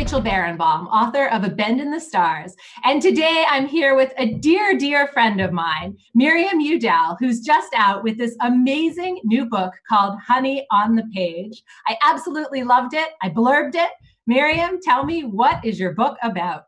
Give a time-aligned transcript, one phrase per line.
[0.00, 2.56] Rachel Barenbaum, author of A Bend in the Stars.
[2.84, 7.68] And today I'm here with a dear, dear friend of mine, Miriam Udel, who's just
[7.76, 11.62] out with this amazing new book called Honey on the Page.
[11.86, 13.10] I absolutely loved it.
[13.20, 13.90] I blurbed it.
[14.26, 16.64] Miriam, tell me, what is your book about?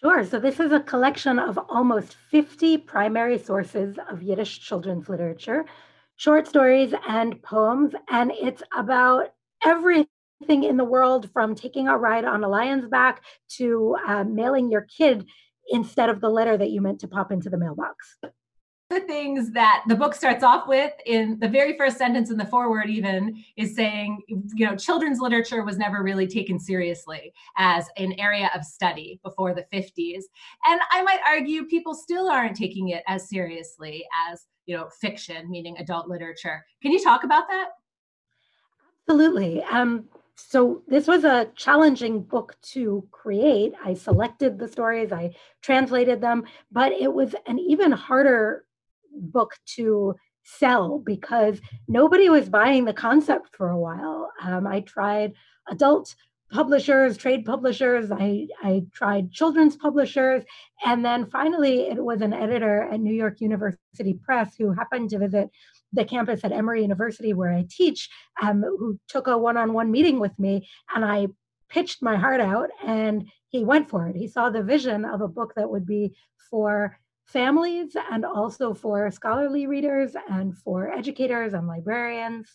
[0.00, 0.24] Sure.
[0.24, 5.64] So, this is a collection of almost 50 primary sources of Yiddish children's literature,
[6.14, 7.94] short stories and poems.
[8.08, 9.34] And it's about
[9.64, 10.06] everything
[10.48, 13.22] in the world from taking a ride on a lion's back
[13.56, 15.26] to uh, mailing your kid
[15.70, 18.16] instead of the letter that you meant to pop into the mailbox.
[18.90, 22.44] The things that the book starts off with in the very first sentence in the
[22.44, 28.12] foreword even is saying you know children's literature was never really taken seriously as an
[28.18, 30.24] area of study before the 50s
[30.66, 35.50] and i might argue people still aren't taking it as seriously as you know fiction
[35.50, 36.64] meaning adult literature.
[36.82, 37.70] Can you talk about that?
[39.08, 39.62] Absolutely.
[39.64, 40.04] Um,
[40.48, 43.72] so this was a challenging book to create.
[43.84, 48.64] I selected the stories, I translated them, but it was an even harder
[49.14, 54.30] book to sell because nobody was buying the concept for a while.
[54.42, 55.34] Um, I tried
[55.68, 56.14] adult
[56.50, 60.44] publishers, trade publishers, I, I tried children's publishers,
[60.84, 65.18] and then finally it was an editor at New York University Press who happened to
[65.18, 65.48] visit
[65.92, 68.08] the campus at Emory University where I teach,
[68.40, 70.68] um, who took a one on one meeting with me.
[70.94, 71.28] And I
[71.68, 74.16] pitched my heart out and he went for it.
[74.16, 76.14] He saw the vision of a book that would be
[76.50, 82.48] for families and also for scholarly readers and for educators and librarians.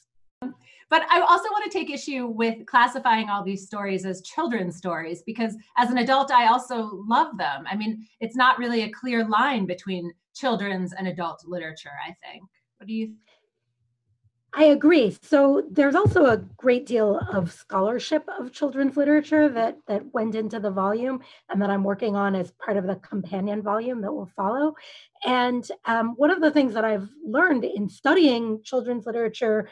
[0.89, 5.23] But I also want to take issue with classifying all these stories as children's stories
[5.25, 7.65] because as an adult, I also love them.
[7.69, 12.43] I mean, it's not really a clear line between children's and adult literature, I think.
[12.77, 13.15] What do you
[14.57, 15.15] I agree.
[15.21, 20.59] So there's also a great deal of scholarship of children's literature that that went into
[20.59, 24.31] the volume, and that I'm working on as part of the companion volume that will
[24.35, 24.73] follow.
[25.23, 29.69] And um, one of the things that I've learned in studying children's literature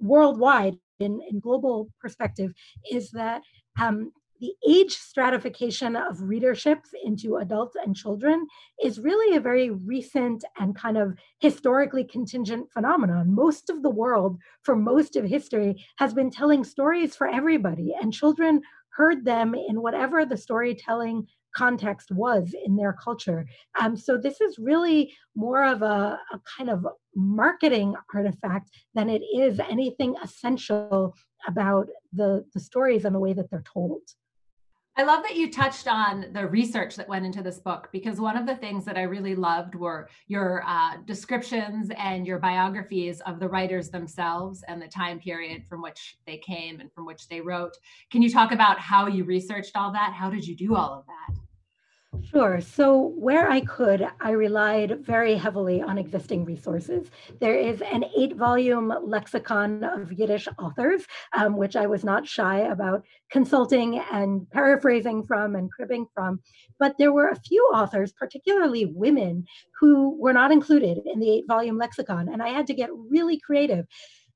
[0.00, 2.52] worldwide in, in global perspective
[2.90, 3.42] is that
[3.80, 8.46] um, the age stratification of readerships into adults and children
[8.82, 13.34] is really a very recent and kind of historically contingent phenomenon.
[13.34, 18.12] Most of the world, for most of history, has been telling stories for everybody, and
[18.12, 23.46] children heard them in whatever the storytelling context was in their culture.
[23.80, 29.22] Um, so this is really more of a, a kind of marketing artifact than it
[29.36, 31.14] is anything essential
[31.46, 34.02] about the, the stories and the way that they're told.
[35.00, 38.36] I love that you touched on the research that went into this book because one
[38.36, 43.40] of the things that I really loved were your uh, descriptions and your biographies of
[43.40, 47.40] the writers themselves and the time period from which they came and from which they
[47.40, 47.78] wrote.
[48.10, 50.12] Can you talk about how you researched all that?
[50.12, 51.39] How did you do all of that?
[52.28, 52.60] Sure.
[52.60, 57.08] So, where I could, I relied very heavily on existing resources.
[57.40, 62.58] There is an eight volume lexicon of Yiddish authors, um, which I was not shy
[62.60, 66.40] about consulting and paraphrasing from and cribbing from.
[66.80, 69.44] But there were a few authors, particularly women,
[69.80, 72.28] who were not included in the eight volume lexicon.
[72.28, 73.86] And I had to get really creative.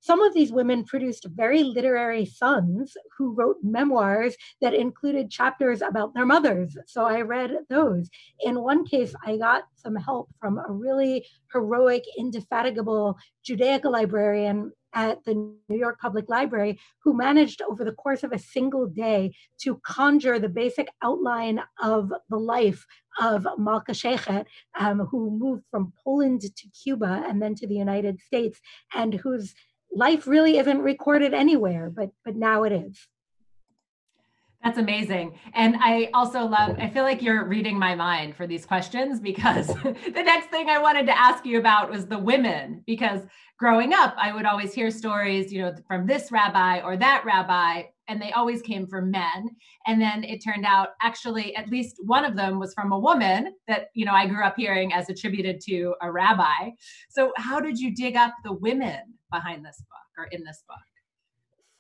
[0.05, 6.13] Some of these women produced very literary sons who wrote memoirs that included chapters about
[6.13, 6.77] their mothers.
[6.87, 8.11] So I read those.
[8.41, 13.17] In one case, I got some help from a really heroic, indefatigable
[13.49, 18.39] Judaica librarian at the New York Public Library who managed over the course of a
[18.39, 22.85] single day to conjure the basic outline of the life
[23.21, 24.45] of Malka Shechet,
[24.79, 28.61] um, who moved from Poland to Cuba and then to the United States,
[28.95, 29.55] and whose
[29.95, 33.09] life really isn't recorded anywhere, but but now it is.
[34.65, 35.39] That's amazing.
[35.53, 39.67] And I also love, I feel like you're reading my mind for these questions because
[39.83, 42.83] the next thing I wanted to ask you about was the women.
[42.87, 43.21] Because
[43.59, 47.83] growing up, I would always hear stories, you know, from this rabbi or that rabbi,
[48.09, 49.49] and they always came from men.
[49.87, 53.55] And then it turned out actually, at least one of them was from a woman
[53.69, 56.71] that, you know, I grew up hearing as attributed to a rabbi.
[57.11, 59.01] So, how did you dig up the women
[59.33, 60.79] behind this book or in this book?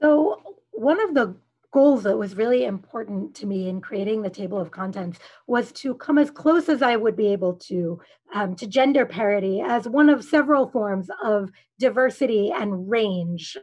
[0.00, 0.40] So,
[0.72, 1.36] one of the
[1.74, 5.18] goals that was really important to me in creating the table of contents
[5.48, 8.00] was to come as close as I would be able to
[8.32, 13.56] um, to gender parity as one of several forms of diversity and range.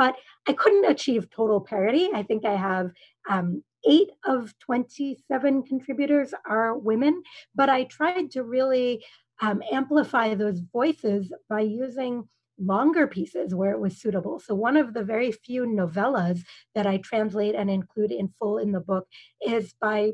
[0.00, 0.16] But
[0.48, 2.08] I couldn't achieve total parity.
[2.14, 2.90] I think I have
[3.28, 7.22] um, eight of 27 contributors are women,
[7.54, 9.04] but I tried to really
[9.42, 12.26] um, amplify those voices by using
[12.58, 14.40] longer pieces where it was suitable.
[14.40, 16.40] So, one of the very few novellas
[16.74, 19.06] that I translate and include in full in the book
[19.46, 20.12] is by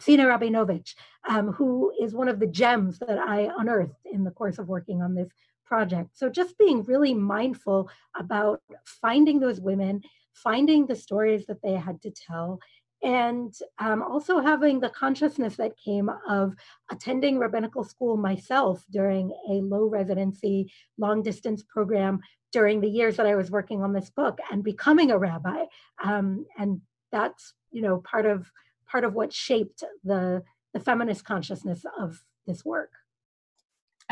[0.00, 0.94] Sina Rabinovich,
[1.28, 5.00] um, who is one of the gems that I unearthed in the course of working
[5.00, 5.28] on this
[5.72, 6.10] project.
[6.12, 10.02] So, just being really mindful about finding those women,
[10.34, 12.58] finding the stories that they had to tell,
[13.02, 16.52] and um, also having the consciousness that came of
[16.90, 22.20] attending rabbinical school myself during a low residency, long distance program
[22.52, 25.64] during the years that I was working on this book and becoming a rabbi.
[26.04, 28.50] Um, and that's, you know, part of
[28.90, 30.42] part of what shaped the
[30.74, 32.90] the feminist consciousness of this work.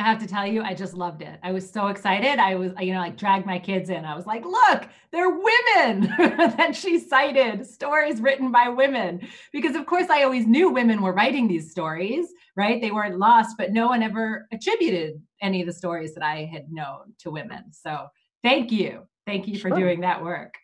[0.00, 1.38] I have to tell you, I just loved it.
[1.42, 2.38] I was so excited.
[2.38, 4.06] I was, you know, like dragged my kids in.
[4.06, 6.14] I was like, look, they're women
[6.56, 9.20] that she cited, stories written by women.
[9.52, 12.80] Because, of course, I always knew women were writing these stories, right?
[12.80, 16.72] They weren't lost, but no one ever attributed any of the stories that I had
[16.72, 17.70] known to women.
[17.72, 18.06] So
[18.42, 19.06] thank you.
[19.26, 19.78] Thank you for sure.
[19.78, 20.54] doing that work.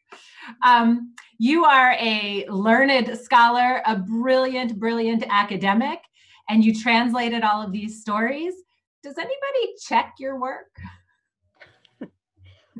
[0.64, 5.98] Um, you are a learned scholar, a brilliant, brilliant academic,
[6.48, 8.54] and you translated all of these stories
[9.06, 10.70] does anybody check your work?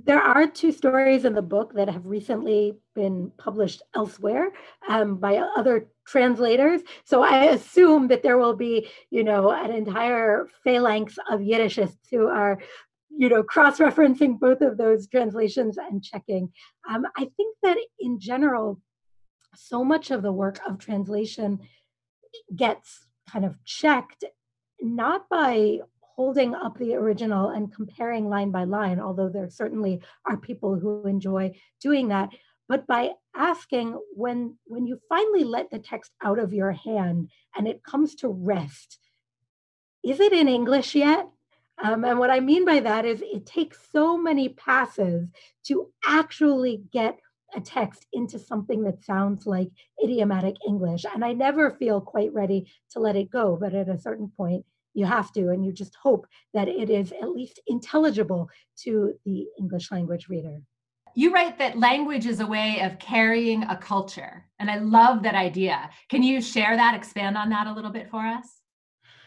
[0.04, 4.50] There are two stories in the book that have recently been published elsewhere
[4.86, 6.82] um, by other translators.
[7.04, 12.26] So I assume that there will be, you know, an entire phalanx of Yiddishists who
[12.28, 12.60] are,
[13.08, 16.52] you know, cross-referencing both of those translations and checking.
[16.88, 18.82] Um, I think that in general,
[19.54, 21.60] so much of the work of translation
[22.54, 24.24] gets kind of checked
[24.80, 25.80] not by
[26.16, 31.06] holding up the original and comparing line by line, although there certainly are people who
[31.06, 32.30] enjoy doing that,
[32.68, 37.68] but by asking when when you finally let the text out of your hand and
[37.68, 38.98] it comes to rest,
[40.02, 41.28] is it in English yet?
[41.82, 45.28] Um, and what I mean by that is it takes so many passes
[45.66, 47.18] to actually get
[47.54, 49.70] a text into something that sounds like
[50.02, 51.04] idiomatic English.
[51.12, 53.56] And I never feel quite ready to let it go.
[53.60, 54.64] But at a certain point,
[54.96, 58.48] you have to, and you just hope that it is at least intelligible
[58.78, 60.62] to the English language reader.
[61.14, 64.44] You write that language is a way of carrying a culture.
[64.58, 65.90] And I love that idea.
[66.08, 68.60] Can you share that, expand on that a little bit for us?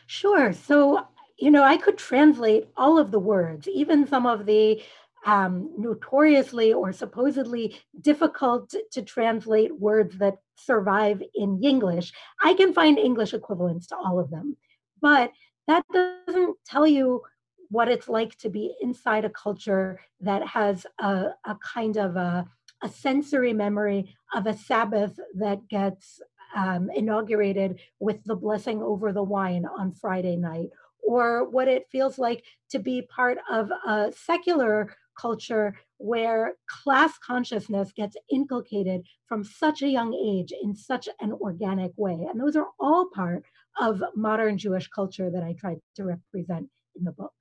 [0.07, 0.53] Sure.
[0.53, 1.05] So,
[1.37, 4.81] you know, I could translate all of the words, even some of the
[5.25, 12.11] um, notoriously or supposedly difficult to translate words that survive in English.
[12.43, 14.57] I can find English equivalents to all of them.
[15.01, 15.31] But
[15.69, 17.21] that doesn't tell you
[17.69, 22.45] what it's like to be inside a culture that has a, a kind of a,
[22.81, 26.21] a, sensory memory of a Sabbath that gets
[26.55, 30.69] um, inaugurated with the blessing over the wine on Friday night,
[31.03, 37.91] or what it feels like to be part of a secular culture where class consciousness
[37.95, 42.25] gets inculcated from such a young age in such an organic way.
[42.27, 43.43] And those are all part
[43.79, 47.33] of modern Jewish culture that I tried to represent in the book.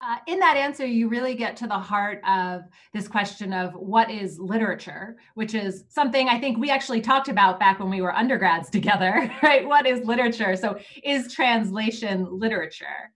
[0.00, 4.10] Uh, in that answer, you really get to the heart of this question of what
[4.10, 8.14] is literature, which is something I think we actually talked about back when we were
[8.14, 9.66] undergrads together, right?
[9.66, 10.54] What is literature?
[10.54, 13.12] So, is translation literature?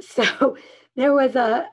[0.00, 0.56] So,
[0.96, 1.66] there was a,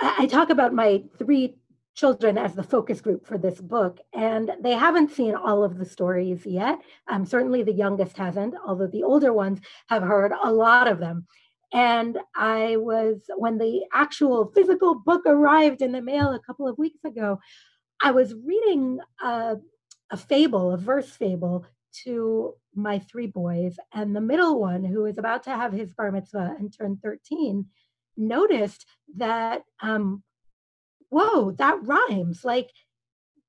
[0.00, 1.56] I talk about my three
[1.94, 3.98] children as the focus group for this book.
[4.12, 6.80] And they haven't seen all of the stories yet.
[7.08, 11.26] Um, certainly the youngest hasn't, although the older ones have heard a lot of them.
[11.72, 16.78] And I was, when the actual physical book arrived in the mail a couple of
[16.78, 17.40] weeks ago,
[18.00, 19.56] I was reading a,
[20.10, 21.66] a fable, a verse fable
[22.04, 23.76] to my three boys.
[23.92, 27.66] And the middle one, who is about to have his bar mitzvah and turn 13,
[28.16, 30.22] noticed that um,
[31.14, 32.44] whoa, that rhymes.
[32.44, 32.70] Like,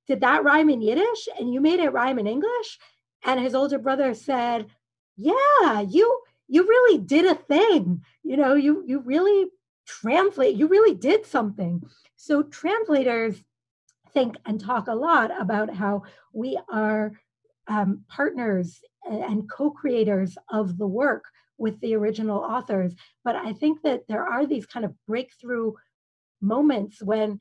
[0.08, 2.80] did that rhyme in Yiddish and you made it rhyme in English?
[3.24, 4.68] And his older brother said,
[5.18, 8.04] yeah, you you really did a thing.
[8.24, 9.50] You know, you you really
[9.88, 11.82] translate, you really did something.
[12.16, 13.42] So translators
[14.14, 16.04] think and talk a lot about how
[16.34, 17.14] we are
[17.68, 18.80] um, partners
[19.10, 21.26] and co-creators of the work
[21.58, 22.94] with the original authors.
[23.24, 25.74] But I think that there are these kind of breakthrough
[26.42, 27.40] moments when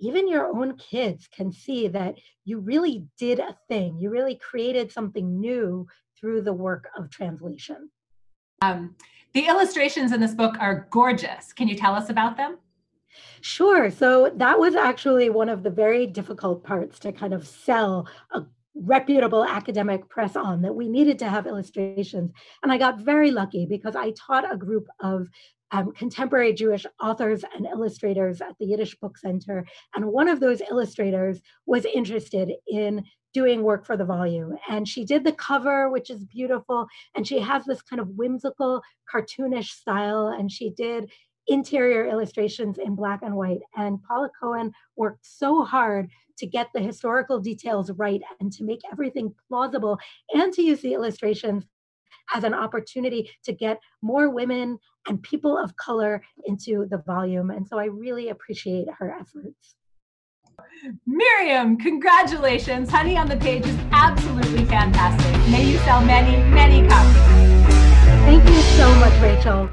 [0.00, 3.98] even your own kids can see that you really did a thing.
[3.98, 5.86] You really created something new
[6.18, 7.90] through the work of translation.
[8.62, 8.96] Um,
[9.32, 11.52] the illustrations in this book are gorgeous.
[11.52, 12.58] Can you tell us about them?
[13.40, 13.90] Sure.
[13.90, 18.42] So that was actually one of the very difficult parts to kind of sell a
[18.74, 22.30] reputable academic press on that we needed to have illustrations.
[22.62, 25.28] And I got very lucky because I taught a group of
[25.72, 29.66] um, contemporary Jewish authors and illustrators at the Yiddish Book Center.
[29.94, 33.04] And one of those illustrators was interested in
[33.34, 34.56] doing work for the volume.
[34.68, 36.86] And she did the cover, which is beautiful.
[37.14, 38.82] And she has this kind of whimsical,
[39.12, 40.28] cartoonish style.
[40.28, 41.10] And she did
[41.48, 43.60] interior illustrations in black and white.
[43.76, 46.08] And Paula Cohen worked so hard
[46.38, 49.98] to get the historical details right and to make everything plausible
[50.32, 51.64] and to use the illustrations
[52.34, 54.78] as an opportunity to get more women
[55.08, 57.50] and people of color into the volume.
[57.50, 59.76] And so I really appreciate her efforts.
[61.06, 62.90] Miriam, congratulations.
[62.90, 65.50] Honey on the Page is absolutely fantastic.
[65.50, 67.16] May you sell many, many copies.
[68.24, 69.70] Thank you so much, Rachel.